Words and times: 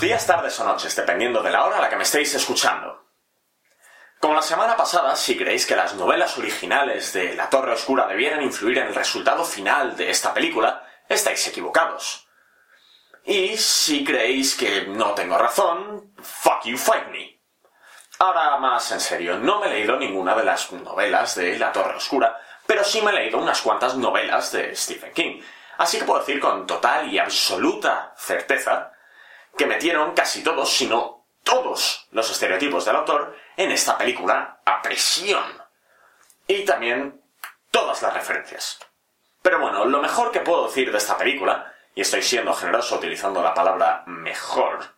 días, 0.00 0.26
tardes 0.26 0.58
o 0.58 0.64
noches, 0.64 0.96
dependiendo 0.96 1.42
de 1.42 1.50
la 1.50 1.64
hora 1.64 1.76
a 1.76 1.80
la 1.82 1.90
que 1.90 1.96
me 1.96 2.04
estéis 2.04 2.34
escuchando. 2.34 3.04
Como 4.18 4.34
la 4.34 4.42
semana 4.42 4.76
pasada, 4.76 5.14
si 5.14 5.36
creéis 5.36 5.66
que 5.66 5.76
las 5.76 5.94
novelas 5.94 6.38
originales 6.38 7.12
de 7.12 7.34
La 7.34 7.50
Torre 7.50 7.72
Oscura 7.72 8.06
debieran 8.06 8.42
influir 8.42 8.78
en 8.78 8.88
el 8.88 8.94
resultado 8.94 9.44
final 9.44 9.96
de 9.96 10.10
esta 10.10 10.32
película, 10.32 10.86
estáis 11.06 11.46
equivocados. 11.46 12.26
Y 13.24 13.56
si 13.58 14.02
creéis 14.02 14.54
que 14.54 14.86
no 14.86 15.12
tengo 15.12 15.36
razón, 15.36 16.14
fuck 16.22 16.64
you, 16.64 16.78
fight 16.78 17.08
me. 17.08 17.42
Ahora 18.18 18.56
más 18.56 18.90
en 18.92 19.00
serio, 19.00 19.38
no 19.38 19.60
me 19.60 19.66
he 19.66 19.70
leído 19.70 19.96
ninguna 19.96 20.34
de 20.34 20.44
las 20.44 20.72
novelas 20.72 21.34
de 21.34 21.58
La 21.58 21.72
Torre 21.72 21.96
Oscura, 21.96 22.38
pero 22.66 22.84
sí 22.84 23.02
me 23.02 23.10
he 23.10 23.14
leído 23.14 23.38
unas 23.38 23.60
cuantas 23.60 23.96
novelas 23.96 24.52
de 24.52 24.74
Stephen 24.74 25.12
King. 25.12 25.42
Así 25.76 25.98
que 25.98 26.04
puedo 26.04 26.20
decir 26.20 26.40
con 26.40 26.66
total 26.66 27.12
y 27.12 27.18
absoluta 27.18 28.14
certeza 28.16 28.92
que 29.56 29.66
metieron 29.66 30.14
casi 30.14 30.42
todos, 30.42 30.70
si 30.70 30.86
no 30.86 31.24
todos, 31.42 32.08
los 32.12 32.30
estereotipos 32.30 32.84
del 32.84 32.96
autor 32.96 33.36
en 33.56 33.70
esta 33.70 33.96
película 33.98 34.60
a 34.64 34.82
presión. 34.82 35.44
Y 36.46 36.64
también 36.64 37.20
todas 37.70 38.02
las 38.02 38.14
referencias. 38.14 38.78
Pero 39.42 39.60
bueno, 39.60 39.84
lo 39.84 40.02
mejor 40.02 40.32
que 40.32 40.40
puedo 40.40 40.66
decir 40.66 40.92
de 40.92 40.98
esta 40.98 41.16
película, 41.16 41.74
y 41.94 42.02
estoy 42.02 42.22
siendo 42.22 42.52
generoso 42.54 42.96
utilizando 42.96 43.42
la 43.42 43.54
palabra 43.54 44.04
mejor, 44.06 44.96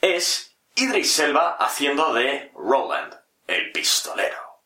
es 0.00 0.56
Idris 0.74 1.18
Elba 1.18 1.56
haciendo 1.58 2.12
de 2.14 2.52
Roland, 2.54 3.14
el 3.46 3.72
pistolero. 3.72 4.60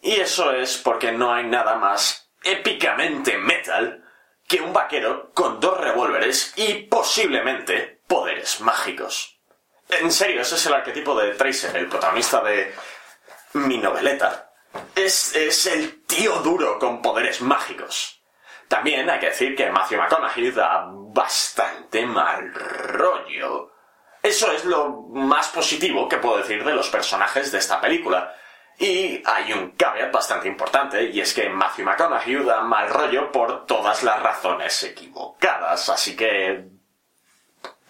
Y 0.00 0.20
eso 0.20 0.52
es 0.52 0.78
porque 0.78 1.12
no 1.12 1.32
hay 1.32 1.44
nada 1.44 1.76
más 1.76 2.30
épicamente 2.42 3.38
metal 3.38 4.04
que 4.48 4.60
un 4.60 4.72
vaquero 4.72 5.30
con 5.32 5.60
dos 5.60 5.78
revólveres 5.78 6.52
y 6.56 6.74
posiblemente 6.84 8.00
poderes 8.12 8.60
mágicos. 8.60 9.40
En 9.88 10.12
serio, 10.12 10.42
ese 10.42 10.56
es 10.56 10.66
el 10.66 10.74
arquetipo 10.74 11.18
de 11.18 11.30
Tracer, 11.30 11.74
el 11.74 11.88
protagonista 11.88 12.42
de 12.42 12.74
mi 13.54 13.78
noveleta. 13.78 14.52
Es, 14.94 15.34
es 15.34 15.64
el 15.64 16.04
tío 16.04 16.40
duro 16.40 16.78
con 16.78 17.00
poderes 17.00 17.40
mágicos. 17.40 18.22
También 18.68 19.08
hay 19.08 19.18
que 19.18 19.30
decir 19.30 19.56
que 19.56 19.70
Matthew 19.70 19.98
McConaughey 19.98 20.50
da 20.50 20.84
bastante 20.92 22.04
mal 22.04 22.52
rollo. 22.52 23.72
Eso 24.22 24.52
es 24.52 24.66
lo 24.66 24.90
más 25.08 25.48
positivo 25.48 26.06
que 26.06 26.18
puedo 26.18 26.36
decir 26.36 26.62
de 26.62 26.74
los 26.74 26.90
personajes 26.90 27.50
de 27.50 27.58
esta 27.58 27.80
película. 27.80 28.36
Y 28.78 29.22
hay 29.24 29.54
un 29.54 29.70
caveat 29.70 30.12
bastante 30.12 30.48
importante, 30.48 31.04
y 31.04 31.18
es 31.18 31.32
que 31.32 31.48
Matthew 31.48 31.86
McConaughey 31.86 32.44
da 32.44 32.60
mal 32.60 32.90
rollo 32.90 33.32
por 33.32 33.64
todas 33.64 34.02
las 34.02 34.22
razones 34.22 34.82
equivocadas, 34.82 35.88
así 35.88 36.14
que... 36.14 36.81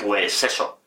Pues 0.02 0.42
eso. 0.42 0.82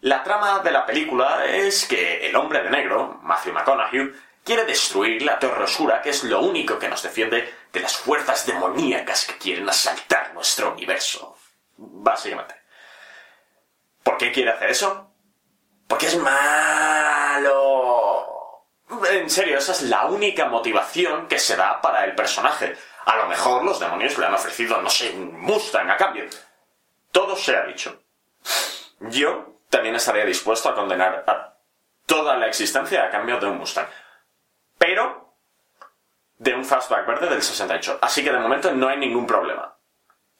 La 0.00 0.22
trama 0.22 0.60
de 0.60 0.70
la 0.70 0.86
película 0.86 1.44
es 1.44 1.86
que 1.86 2.26
el 2.28 2.36
hombre 2.36 2.62
de 2.62 2.70
negro, 2.70 3.18
Matthew 3.22 3.52
McConaughey, 3.52 4.12
quiere 4.44 4.64
destruir 4.64 5.22
la 5.22 5.38
Torre 5.38 5.64
Oscura, 5.64 6.00
que 6.02 6.10
es 6.10 6.24
lo 6.24 6.40
único 6.40 6.78
que 6.78 6.88
nos 6.88 7.02
defiende 7.02 7.52
de 7.72 7.80
las 7.80 7.96
fuerzas 7.96 8.46
demoníacas 8.46 9.24
que 9.26 9.38
quieren 9.38 9.68
asaltar 9.68 10.34
nuestro 10.34 10.72
universo. 10.72 11.36
Básicamente. 11.76 12.54
¿Por 14.02 14.18
qué 14.18 14.32
quiere 14.32 14.50
hacer 14.50 14.70
eso? 14.70 15.10
Porque 15.86 16.06
es 16.06 16.16
malo. 16.16 17.52
En 19.10 19.30
serio, 19.30 19.58
esa 19.58 19.72
es 19.72 19.82
la 19.82 20.06
única 20.06 20.46
motivación 20.46 21.28
que 21.28 21.38
se 21.38 21.56
da 21.56 21.80
para 21.80 22.04
el 22.04 22.14
personaje. 22.14 22.76
A 23.04 23.16
lo 23.16 23.26
mejor 23.26 23.64
los 23.64 23.80
demonios 23.80 24.16
le 24.18 24.26
han 24.26 24.34
ofrecido, 24.34 24.80
no 24.80 24.90
sé, 24.90 25.10
un 25.10 25.40
Mustang 25.40 25.90
a 25.90 25.96
cambio. 25.96 26.24
Todo 27.10 27.36
se 27.36 27.56
ha 27.56 27.64
dicho. 27.64 28.02
Yo 29.00 29.58
también 29.68 29.94
estaría 29.94 30.24
dispuesto 30.24 30.68
a 30.68 30.74
condenar 30.74 31.24
a 31.26 31.54
toda 32.06 32.36
la 32.36 32.46
existencia 32.46 33.04
a 33.04 33.10
cambio 33.10 33.38
de 33.40 33.46
un 33.46 33.58
Mustang. 33.58 33.88
Pero 34.78 35.34
de 36.38 36.54
un 36.54 36.64
fastback 36.64 37.06
verde 37.06 37.28
del 37.28 37.42
68. 37.42 37.98
Así 38.02 38.24
que 38.24 38.32
de 38.32 38.38
momento 38.38 38.72
no 38.72 38.88
hay 38.88 38.98
ningún 38.98 39.26
problema. 39.26 39.76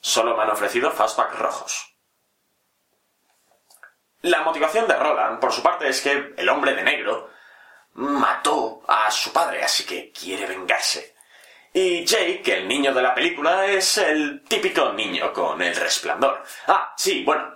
Solo 0.00 0.36
me 0.36 0.42
han 0.42 0.50
ofrecido 0.50 0.90
fastback 0.90 1.34
rojos. 1.34 1.94
La 4.22 4.42
motivación 4.42 4.86
de 4.86 4.96
Roland, 4.96 5.40
por 5.40 5.52
su 5.52 5.62
parte, 5.62 5.88
es 5.88 6.00
que 6.00 6.34
el 6.36 6.48
hombre 6.48 6.74
de 6.74 6.82
negro 6.82 7.30
mató 7.94 8.82
a 8.86 9.10
su 9.10 9.32
padre, 9.32 9.62
así 9.62 9.84
que 9.84 10.12
quiere 10.12 10.46
vengarse. 10.46 11.14
Y 11.72 12.04
Jake, 12.04 12.58
el 12.58 12.68
niño 12.68 12.92
de 12.92 13.02
la 13.02 13.14
película, 13.14 13.66
es 13.66 13.98
el 13.98 14.42
típico 14.42 14.92
niño 14.92 15.32
con 15.32 15.62
el 15.62 15.74
resplandor. 15.74 16.42
Ah, 16.66 16.92
sí, 16.96 17.24
bueno. 17.24 17.54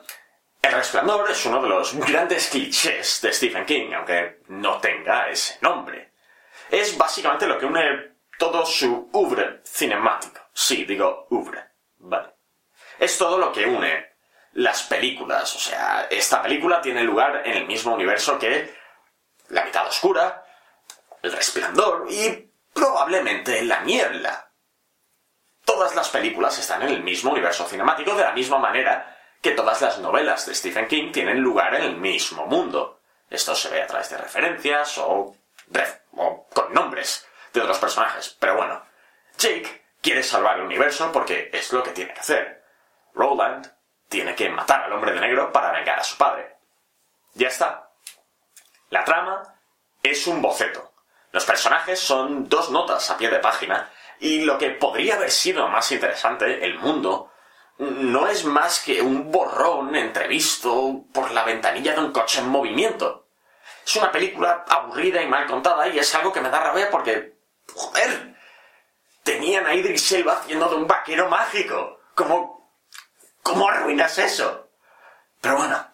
El 0.67 0.73
resplandor 0.73 1.31
es 1.31 1.47
uno 1.47 1.63
de 1.63 1.69
los 1.69 1.95
grandes 1.95 2.49
clichés 2.49 3.21
de 3.23 3.33
Stephen 3.33 3.65
King, 3.65 3.93
aunque 3.95 4.41
no 4.49 4.81
tenga 4.81 5.29
ese 5.29 5.59
nombre. 5.61 6.15
Es 6.69 6.99
básicamente 6.99 7.47
lo 7.47 7.57
que 7.57 7.67
une 7.67 8.17
todo 8.37 8.67
su 8.67 9.09
oeuvre 9.13 9.63
cinemático. 9.65 10.41
Sí, 10.53 10.85
digo 10.85 11.29
oeuvre. 11.31 11.63
Vale. 11.99 12.35
Es 12.99 13.17
todo 13.17 13.39
lo 13.39 13.53
que 13.53 13.65
une 13.65 14.17
las 14.55 14.83
películas. 14.83 15.55
O 15.55 15.61
sea, 15.61 16.09
esta 16.11 16.43
película 16.43 16.81
tiene 16.81 17.05
lugar 17.05 17.43
en 17.45 17.59
el 17.59 17.67
mismo 17.67 17.95
universo 17.95 18.37
que 18.37 18.75
La 19.51 19.65
mitad 19.65 19.87
oscura, 19.87 20.45
El 21.23 21.31
resplandor 21.31 22.07
y 22.11 22.51
probablemente 22.75 23.63
La 23.63 23.83
niebla. 23.83 24.51
Todas 25.65 25.95
las 25.95 26.09
películas 26.09 26.59
están 26.59 26.83
en 26.83 26.89
el 26.89 27.05
mismo 27.05 27.31
universo 27.31 27.69
cinemático 27.69 28.17
de 28.17 28.25
la 28.25 28.33
misma 28.33 28.59
manera 28.59 29.16
que 29.47 29.53
todas 29.53 29.81
las 29.81 29.99
novelas 30.01 30.45
de 30.45 30.57
Stephen 30.57 30.89
King 30.89 31.13
tienen 31.13 31.39
lugar 31.39 31.73
en 31.77 31.83
el 31.83 31.97
mismo 31.97 32.47
mundo. 32.47 32.99
Esto 33.31 33.55
se 33.55 33.71
ve 33.71 33.81
a 33.81 33.87
través 33.87 34.11
de 34.11 34.17
referencias 34.17 34.99
o, 34.99 35.37
o 36.17 36.47
con 36.53 36.73
nombres 36.75 37.25
de 37.53 37.61
otros 37.61 37.79
personajes. 37.79 38.37
Pero 38.41 38.57
bueno, 38.57 38.83
Jake 39.39 39.85
quiere 40.03 40.25
salvar 40.25 40.57
el 40.57 40.65
universo 40.65 41.13
porque 41.13 41.49
es 41.53 41.73
lo 41.73 41.81
que 41.85 41.93
tiene 41.93 42.13
que 42.13 42.19
hacer. 42.19 42.65
Roland 43.15 43.71
tiene 44.09 44.35
que 44.35 44.49
matar 44.49 44.83
al 44.83 44.93
hombre 44.93 45.13
de 45.13 45.21
negro 45.21 45.53
para 45.53 45.71
vengar 45.71 46.01
a 46.01 46.05
su 46.05 46.17
padre. 46.17 46.57
Ya 47.35 47.47
está. 47.47 47.89
La 48.91 49.05
trama 49.05 49.61
es 50.03 50.27
un 50.27 50.43
boceto. 50.43 50.93
Los 51.31 51.45
personajes 51.45 52.01
son 52.01 52.49
dos 52.49 52.73
notas 52.73 53.09
a 53.13 53.17
pie 53.17 53.31
de 53.31 53.39
página 53.39 53.93
y 54.19 54.41
lo 54.41 54.59
que 54.59 54.71
podría 54.71 55.15
haber 55.15 55.31
sido 55.31 55.69
más 55.69 55.93
interesante, 55.93 56.65
el 56.65 56.81
mundo, 56.81 57.31
no 57.79 58.27
es 58.27 58.45
más 58.45 58.81
que 58.81 59.03
un 59.03 59.31
borrón 59.31 59.95
entrevisto 59.95 61.05
por 61.13 61.31
la 61.33 61.45
ventanilla 61.45 61.95
de 61.95 62.01
un 62.01 62.13
coche 62.13 62.41
en 62.41 62.49
movimiento. 62.49 63.29
Es 63.87 63.97
una 63.97 64.11
película 64.11 64.65
aburrida 64.69 65.23
y 65.23 65.29
mal 65.29 65.47
contada 65.47 65.87
y 65.89 65.99
es 65.99 66.15
algo 66.15 66.33
que 66.33 66.41
me 66.41 66.51
da 66.51 66.61
rabia 66.61 66.91
porque... 66.91 67.37
¡Joder! 67.75 68.37
Tenían 69.23 69.67
a 69.67 69.75
Idris 69.75 70.13
Elba 70.13 70.35
haciendo 70.35 70.69
de 70.69 70.77
un 70.77 70.87
vaquero 70.87 71.29
mágico. 71.29 72.01
¿Cómo... 72.15 72.73
¿Cómo 73.43 73.69
arruinas 73.69 74.19
eso? 74.19 74.71
Pero 75.41 75.59
bueno, 75.59 75.93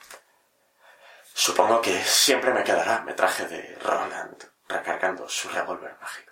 supongo 1.34 1.82
que 1.82 2.02
siempre 2.02 2.54
me 2.54 2.64
quedará 2.64 3.00
metraje 3.02 3.46
de 3.46 3.78
Roland 3.82 4.42
recargando 4.68 5.28
su 5.28 5.50
revólver 5.50 5.94
mágico. 6.00 6.31